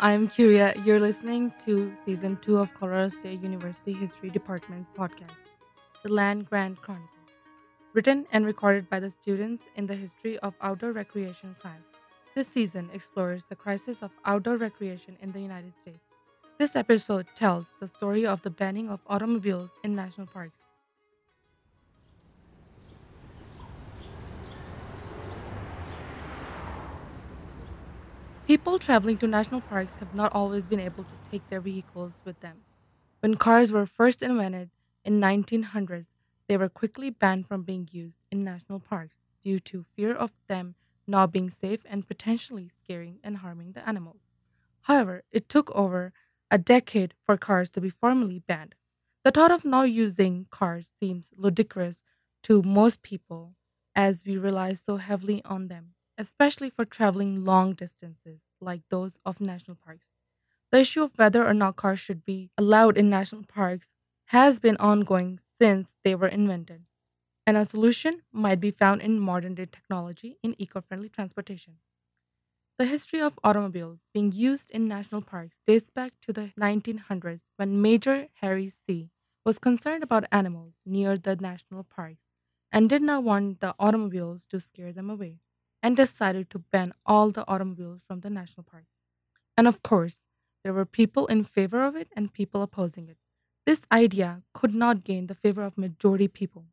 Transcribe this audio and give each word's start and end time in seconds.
I'm 0.00 0.28
Curia. 0.28 0.74
You're 0.84 1.00
listening 1.00 1.52
to 1.64 1.92
season 2.04 2.38
two 2.40 2.58
of 2.58 2.72
Colorado 2.72 3.08
State 3.08 3.42
University 3.42 3.92
History 3.92 4.30
Department's 4.30 4.88
podcast, 4.96 5.34
The 6.04 6.12
Land 6.12 6.48
Grant 6.48 6.80
Chronicle, 6.80 7.08
written 7.94 8.24
and 8.30 8.46
recorded 8.46 8.88
by 8.88 9.00
the 9.00 9.10
students 9.10 9.64
in 9.74 9.88
the 9.88 9.96
History 9.96 10.38
of 10.38 10.54
Outdoor 10.60 10.92
Recreation 10.92 11.56
class. 11.60 11.80
This 12.36 12.46
season 12.46 12.90
explores 12.92 13.46
the 13.46 13.56
crisis 13.56 14.00
of 14.00 14.12
outdoor 14.24 14.56
recreation 14.56 15.16
in 15.20 15.32
the 15.32 15.40
United 15.40 15.76
States. 15.76 16.12
This 16.58 16.76
episode 16.76 17.26
tells 17.34 17.74
the 17.80 17.88
story 17.88 18.24
of 18.24 18.42
the 18.42 18.50
banning 18.50 18.88
of 18.88 19.00
automobiles 19.08 19.70
in 19.82 19.96
national 19.96 20.28
parks. 20.28 20.67
People 28.48 28.78
traveling 28.78 29.18
to 29.18 29.26
national 29.26 29.60
parks 29.60 29.96
have 29.96 30.14
not 30.14 30.32
always 30.32 30.66
been 30.66 30.80
able 30.80 31.04
to 31.04 31.30
take 31.30 31.46
their 31.50 31.60
vehicles 31.60 32.14
with 32.24 32.40
them. 32.40 32.62
When 33.20 33.34
cars 33.34 33.70
were 33.70 33.84
first 33.84 34.22
invented 34.22 34.70
in 35.04 35.20
1900s, 35.20 36.08
they 36.48 36.56
were 36.56 36.70
quickly 36.70 37.10
banned 37.10 37.46
from 37.46 37.62
being 37.62 37.90
used 37.92 38.20
in 38.32 38.44
national 38.44 38.80
parks 38.80 39.18
due 39.42 39.60
to 39.60 39.84
fear 39.94 40.14
of 40.14 40.32
them 40.48 40.76
not 41.06 41.30
being 41.30 41.50
safe 41.50 41.80
and 41.84 42.08
potentially 42.08 42.70
scaring 42.70 43.18
and 43.22 43.36
harming 43.36 43.72
the 43.72 43.86
animals. 43.86 44.22
However, 44.80 45.24
it 45.30 45.50
took 45.50 45.70
over 45.72 46.14
a 46.50 46.56
decade 46.56 47.12
for 47.26 47.36
cars 47.36 47.68
to 47.68 47.82
be 47.82 47.90
formally 47.90 48.38
banned. 48.38 48.74
The 49.24 49.30
thought 49.30 49.50
of 49.50 49.66
not 49.66 49.90
using 49.90 50.46
cars 50.50 50.90
seems 50.98 51.28
ludicrous 51.36 52.02
to 52.44 52.62
most 52.62 53.02
people 53.02 53.56
as 53.94 54.22
we 54.24 54.38
rely 54.38 54.72
so 54.72 54.96
heavily 54.96 55.42
on 55.44 55.68
them 55.68 55.96
especially 56.18 56.68
for 56.68 56.84
traveling 56.84 57.44
long 57.44 57.72
distances 57.72 58.40
like 58.60 58.82
those 58.90 59.18
of 59.24 59.40
national 59.40 59.76
parks. 59.76 60.08
The 60.72 60.80
issue 60.80 61.02
of 61.02 61.12
whether 61.18 61.46
or 61.46 61.54
not 61.54 61.76
cars 61.76 62.00
should 62.00 62.24
be 62.24 62.50
allowed 62.58 62.98
in 62.98 63.10
national 63.10 63.44
parks 63.44 63.94
has 64.26 64.60
been 64.60 64.76
ongoing 64.78 65.40
since 65.60 65.94
they 66.04 66.14
were 66.14 66.28
invented, 66.28 66.86
and 67.46 67.56
a 67.56 67.64
solution 67.64 68.22
might 68.32 68.60
be 68.60 68.70
found 68.72 69.02
in 69.02 69.20
modern 69.20 69.54
day 69.56 69.66
technology 69.66 70.38
in 70.42 70.54
eco 70.60 70.80
friendly 70.80 71.08
transportation. 71.10 71.78
The 72.78 72.86
history 72.86 73.20
of 73.20 73.38
automobiles 73.44 74.06
being 74.14 74.32
used 74.32 74.70
in 74.70 74.88
national 74.88 75.20
parks 75.20 75.60
dates 75.66 75.90
back 75.90 76.14
to 76.22 76.32
the 76.32 76.52
1900s 76.56 77.50
when 77.56 77.82
Major 77.82 78.28
Harry 78.40 78.68
C. 78.68 79.10
was 79.44 79.58
concerned 79.58 80.02
about 80.02 80.24
animals 80.32 80.74
near 80.86 81.18
the 81.18 81.36
national 81.36 81.84
parks 81.84 82.22
and 82.72 82.88
did 82.88 83.02
not 83.02 83.22
want 83.22 83.60
the 83.60 83.74
automobiles 83.78 84.46
to 84.46 84.60
scare 84.60 84.94
them 84.94 85.10
away 85.10 85.40
and 85.82 85.96
decided 85.96 86.50
to 86.50 86.58
ban 86.58 86.92
all 87.06 87.30
the 87.30 87.46
automobiles 87.48 88.00
from 88.06 88.20
the 88.20 88.30
national 88.30 88.64
parks. 88.64 88.92
And 89.56 89.66
of 89.66 89.82
course, 89.82 90.22
there 90.64 90.72
were 90.72 90.84
people 90.84 91.26
in 91.26 91.44
favor 91.44 91.84
of 91.84 91.96
it 91.96 92.08
and 92.16 92.32
people 92.32 92.62
opposing 92.62 93.08
it. 93.08 93.16
This 93.66 93.84
idea 93.92 94.42
could 94.54 94.74
not 94.74 95.04
gain 95.04 95.26
the 95.26 95.34
favor 95.34 95.62
of 95.62 95.76
majority 95.78 96.28
people. 96.28 96.66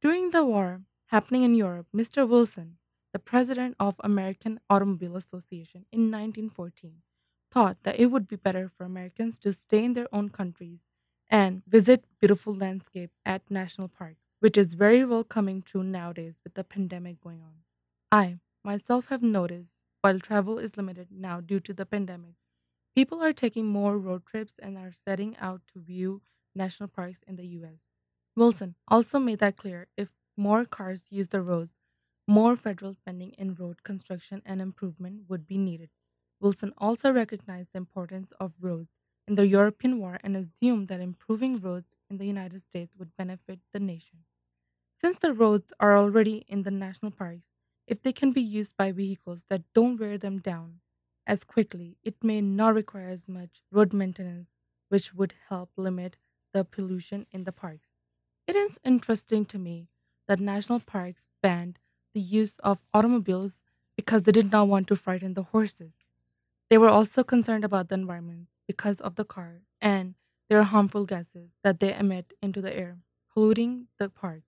During 0.00 0.30
the 0.30 0.44
war 0.44 0.82
happening 1.06 1.42
in 1.42 1.54
Europe, 1.54 1.86
Mr. 1.94 2.28
Wilson, 2.28 2.76
the 3.12 3.18
president 3.18 3.76
of 3.78 4.00
American 4.00 4.60
Automobile 4.68 5.16
Association 5.16 5.86
in 5.92 6.10
1914, 6.10 7.02
thought 7.50 7.76
that 7.84 7.98
it 7.98 8.06
would 8.06 8.26
be 8.26 8.36
better 8.36 8.68
for 8.68 8.84
Americans 8.84 9.38
to 9.38 9.52
stay 9.52 9.84
in 9.84 9.94
their 9.94 10.08
own 10.12 10.28
countries 10.28 10.80
and 11.30 11.62
visit 11.66 12.04
beautiful 12.20 12.52
landscape 12.52 13.10
at 13.24 13.48
national 13.48 13.88
parks, 13.88 14.24
which 14.40 14.58
is 14.58 14.74
very 14.74 15.04
well 15.04 15.24
coming 15.24 15.62
true 15.62 15.84
nowadays 15.84 16.40
with 16.42 16.54
the 16.54 16.64
pandemic 16.64 17.20
going 17.20 17.40
on. 17.40 17.54
I 18.10 18.38
myself 18.64 19.08
have 19.08 19.22
noticed 19.22 19.76
while 20.00 20.18
travel 20.18 20.58
is 20.58 20.76
limited 20.76 21.08
now 21.10 21.40
due 21.40 21.60
to 21.60 21.72
the 21.72 21.86
pandemic, 21.86 22.34
people 22.94 23.22
are 23.22 23.32
taking 23.32 23.66
more 23.66 23.98
road 23.98 24.24
trips 24.26 24.54
and 24.58 24.76
are 24.76 24.92
setting 24.92 25.36
out 25.38 25.62
to 25.72 25.80
view 25.80 26.22
national 26.54 26.88
parks 26.88 27.20
in 27.26 27.36
the 27.36 27.46
US. 27.58 27.86
Wilson 28.36 28.74
also 28.88 29.18
made 29.18 29.38
that 29.38 29.56
clear 29.56 29.88
if 29.96 30.08
more 30.36 30.64
cars 30.64 31.04
use 31.10 31.28
the 31.28 31.40
roads, 31.40 31.78
more 32.26 32.56
federal 32.56 32.94
spending 32.94 33.30
in 33.38 33.54
road 33.54 33.82
construction 33.82 34.42
and 34.44 34.60
improvement 34.60 35.22
would 35.28 35.46
be 35.46 35.58
needed. 35.58 35.90
Wilson 36.40 36.72
also 36.78 37.12
recognized 37.12 37.72
the 37.72 37.78
importance 37.78 38.32
of 38.40 38.52
roads 38.60 38.98
in 39.26 39.36
the 39.36 39.46
European 39.46 39.98
war 39.98 40.18
and 40.22 40.36
assumed 40.36 40.88
that 40.88 41.00
improving 41.00 41.60
roads 41.60 41.96
in 42.10 42.18
the 42.18 42.26
United 42.26 42.66
States 42.66 42.96
would 42.96 43.16
benefit 43.16 43.60
the 43.72 43.80
nation. 43.80 44.20
Since 44.94 45.18
the 45.18 45.32
roads 45.32 45.72
are 45.80 45.96
already 45.96 46.44
in 46.48 46.62
the 46.62 46.70
national 46.70 47.12
parks, 47.12 47.52
if 47.86 48.02
they 48.02 48.12
can 48.12 48.32
be 48.32 48.42
used 48.42 48.76
by 48.76 48.92
vehicles 48.92 49.44
that 49.48 49.62
don't 49.74 49.98
wear 49.98 50.18
them 50.18 50.38
down 50.38 50.80
as 51.26 51.44
quickly, 51.44 51.96
it 52.02 52.22
may 52.22 52.40
not 52.40 52.74
require 52.74 53.08
as 53.08 53.28
much 53.28 53.62
road 53.70 53.92
maintenance, 53.92 54.58
which 54.88 55.14
would 55.14 55.34
help 55.48 55.70
limit 55.76 56.16
the 56.52 56.64
pollution 56.64 57.26
in 57.30 57.44
the 57.44 57.52
parks. 57.52 57.88
It 58.46 58.56
is 58.56 58.78
interesting 58.84 59.44
to 59.46 59.58
me 59.58 59.88
that 60.28 60.40
national 60.40 60.80
parks 60.80 61.26
banned 61.42 61.78
the 62.14 62.20
use 62.20 62.58
of 62.58 62.84
automobiles 62.92 63.62
because 63.96 64.22
they 64.22 64.32
did 64.32 64.52
not 64.52 64.68
want 64.68 64.86
to 64.88 64.96
frighten 64.96 65.34
the 65.34 65.42
horses. 65.44 65.94
They 66.70 66.78
were 66.78 66.88
also 66.88 67.24
concerned 67.24 67.64
about 67.64 67.88
the 67.88 67.94
environment 67.94 68.48
because 68.66 69.00
of 69.00 69.16
the 69.16 69.24
car 69.24 69.62
and 69.80 70.14
their 70.48 70.62
harmful 70.62 71.06
gases 71.06 71.50
that 71.62 71.80
they 71.80 71.94
emit 71.94 72.34
into 72.42 72.60
the 72.60 72.74
air, 72.74 72.98
polluting 73.32 73.88
the 73.98 74.08
park. 74.10 74.42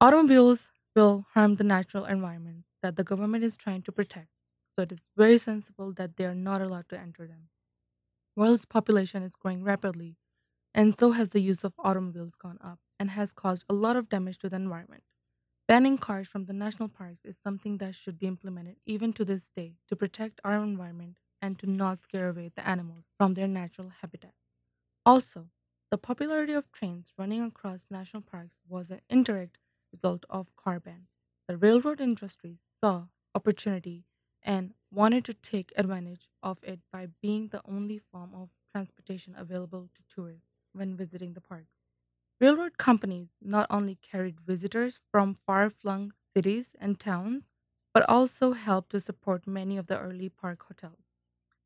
Automobiles 0.00 0.70
will 0.94 1.26
harm 1.34 1.56
the 1.56 1.64
natural 1.64 2.04
environments 2.04 2.70
that 2.82 2.96
the 2.96 3.04
government 3.04 3.44
is 3.44 3.56
trying 3.56 3.82
to 3.82 3.92
protect, 3.92 4.30
so 4.74 4.82
it 4.82 4.92
is 4.92 5.04
very 5.16 5.38
sensible 5.38 5.92
that 5.94 6.16
they 6.16 6.24
are 6.26 6.34
not 6.34 6.60
allowed 6.62 6.88
to 6.90 6.98
enter 6.98 7.26
them. 7.26 7.48
World's 8.36 8.64
population 8.64 9.22
is 9.22 9.36
growing 9.36 9.62
rapidly, 9.64 10.18
and 10.74 10.96
so 10.96 11.12
has 11.12 11.30
the 11.30 11.40
use 11.40 11.64
of 11.64 11.74
automobiles 11.78 12.36
gone 12.36 12.58
up 12.62 12.80
and 12.98 13.10
has 13.10 13.32
caused 13.32 13.64
a 13.68 13.74
lot 13.74 13.96
of 13.96 14.08
damage 14.08 14.38
to 14.38 14.48
the 14.50 14.56
environment. 14.56 15.04
Banning 15.68 15.98
cars 15.98 16.28
from 16.28 16.46
the 16.46 16.52
national 16.54 16.88
parks 16.90 17.20
is 17.24 17.38
something 17.38 17.78
that 17.78 17.94
should 17.94 18.18
be 18.18 18.26
implemented 18.26 18.78
even 18.86 19.12
to 19.14 19.24
this 19.24 19.50
day 19.50 19.78
to 19.88 19.96
protect 19.96 20.40
our 20.44 20.62
environment 20.62 21.18
and 21.42 21.58
to 21.60 21.66
not 21.70 22.00
scare 22.00 22.28
away 22.30 22.50
the 22.54 22.66
animals 22.66 23.06
from 23.18 23.34
their 23.34 23.48
natural 23.48 23.90
habitat. 23.90 24.34
Also, 25.06 25.50
the 25.90 25.98
popularity 25.98 26.52
of 26.52 26.70
trains 26.72 27.12
running 27.18 27.42
across 27.42 27.86
national 27.90 28.22
parks 28.22 28.60
was 28.68 28.90
an 28.90 29.00
indirect 29.08 29.58
result 29.94 30.24
of 30.30 30.54
car 30.56 30.80
ban. 30.80 31.06
The 31.48 31.56
railroad 31.56 32.00
industry 32.00 32.58
saw 32.80 33.08
opportunity 33.34 34.04
and 34.42 34.74
wanted 34.90 35.24
to 35.26 35.34
take 35.34 35.72
advantage 35.76 36.28
of 36.42 36.62
it 36.64 36.80
by 36.92 37.06
being 37.22 37.48
the 37.48 37.62
only 37.66 37.98
form 37.98 38.34
of 38.34 38.50
transportation 38.72 39.34
available 39.36 39.88
to 39.94 40.02
tourists 40.08 40.50
when 40.72 40.96
visiting 40.96 41.32
the 41.34 41.40
park. 41.40 41.66
Railroad 42.40 42.78
companies 42.78 43.30
not 43.40 43.66
only 43.70 43.96
carried 43.96 44.40
visitors 44.40 45.00
from 45.10 45.34
far 45.34 45.68
flung 45.70 46.12
cities 46.32 46.76
and 46.78 47.00
towns, 47.00 47.50
but 47.92 48.08
also 48.08 48.52
helped 48.52 48.90
to 48.90 49.00
support 49.00 49.46
many 49.48 49.76
of 49.76 49.88
the 49.88 49.98
early 49.98 50.28
park 50.28 50.64
hotels. 50.64 51.04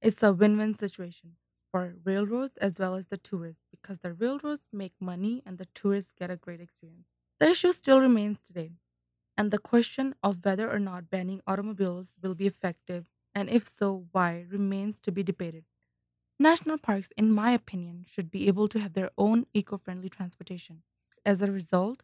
It's 0.00 0.22
a 0.22 0.32
win 0.32 0.56
win 0.58 0.74
situation 0.76 1.36
for 1.70 1.96
railroads 2.04 2.56
as 2.58 2.78
well 2.78 2.94
as 2.94 3.08
the 3.08 3.18
tourists 3.18 3.66
because 3.70 4.00
the 4.00 4.14
railroads 4.14 4.68
make 4.72 4.94
money 5.00 5.42
and 5.46 5.58
the 5.58 5.66
tourists 5.66 6.12
get 6.14 6.30
a 6.30 6.36
great 6.36 6.60
experience. 6.62 7.15
The 7.40 7.48
issue 7.50 7.72
still 7.72 8.00
remains 8.00 8.42
today, 8.42 8.72
and 9.36 9.50
the 9.50 9.58
question 9.58 10.14
of 10.22 10.44
whether 10.44 10.70
or 10.70 10.78
not 10.80 11.10
banning 11.10 11.42
automobiles 11.46 12.16
will 12.22 12.34
be 12.34 12.46
effective, 12.46 13.10
and 13.34 13.48
if 13.50 13.68
so, 13.68 14.08
why, 14.12 14.46
remains 14.50 15.00
to 15.00 15.12
be 15.12 15.22
debated. 15.22 15.64
National 16.38 16.78
parks, 16.78 17.10
in 17.16 17.30
my 17.30 17.52
opinion, 17.52 18.04
should 18.08 18.30
be 18.30 18.48
able 18.48 18.68
to 18.68 18.80
have 18.80 18.94
their 18.94 19.10
own 19.18 19.46
eco 19.54 19.76
friendly 19.78 20.08
transportation. 20.08 20.82
As 21.24 21.42
a 21.42 21.52
result, 21.52 22.02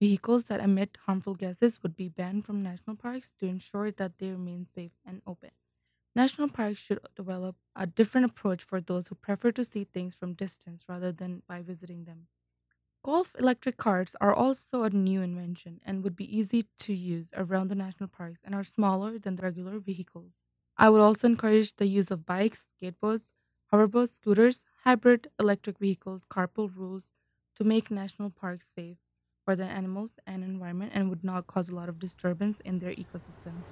vehicles 0.00 0.46
that 0.46 0.60
emit 0.60 0.98
harmful 1.06 1.34
gases 1.34 1.82
would 1.82 1.96
be 1.96 2.08
banned 2.08 2.44
from 2.44 2.62
national 2.62 2.96
parks 2.96 3.32
to 3.40 3.46
ensure 3.46 3.90
that 3.92 4.18
they 4.18 4.30
remain 4.30 4.66
safe 4.66 4.92
and 5.04 5.22
open. 5.26 5.50
National 6.16 6.48
parks 6.48 6.80
should 6.80 7.00
develop 7.16 7.56
a 7.76 7.86
different 7.86 8.26
approach 8.26 8.64
for 8.64 8.80
those 8.80 9.08
who 9.08 9.14
prefer 9.16 9.52
to 9.52 9.64
see 9.64 9.84
things 9.84 10.14
from 10.14 10.34
distance 10.34 10.88
rather 10.88 11.12
than 11.12 11.42
by 11.48 11.62
visiting 11.62 12.04
them. 12.04 12.28
Golf 13.04 13.34
electric 13.38 13.76
carts 13.76 14.14
are 14.20 14.32
also 14.32 14.84
a 14.84 14.90
new 14.90 15.22
invention 15.22 15.80
and 15.84 16.02
would 16.04 16.16
be 16.16 16.36
easy 16.38 16.66
to 16.78 16.94
use 16.94 17.30
around 17.34 17.68
the 17.68 17.74
national 17.74 18.08
parks 18.08 18.40
and 18.44 18.54
are 18.54 18.64
smaller 18.64 19.18
than 19.18 19.36
the 19.36 19.42
regular 19.42 19.78
vehicles. 19.78 20.32
I 20.76 20.88
would 20.88 21.00
also 21.00 21.26
encourage 21.26 21.76
the 21.76 21.86
use 21.86 22.10
of 22.10 22.24
bikes, 22.24 22.68
skateboards, 22.80 23.32
hoverboards, 23.72 24.14
scooters, 24.14 24.64
hybrid 24.84 25.28
electric 25.38 25.78
vehicles, 25.78 26.22
carpool 26.30 26.74
rules 26.74 27.10
to 27.56 27.64
make 27.64 27.90
national 27.90 28.30
parks 28.30 28.68
safe 28.74 28.98
for 29.44 29.56
the 29.56 29.64
animals 29.64 30.12
and 30.24 30.44
environment 30.44 30.92
and 30.94 31.10
would 31.10 31.24
not 31.24 31.48
cause 31.48 31.68
a 31.68 31.74
lot 31.74 31.88
of 31.88 31.98
disturbance 31.98 32.60
in 32.60 32.78
their 32.78 32.94
ecosystem. 32.94 33.64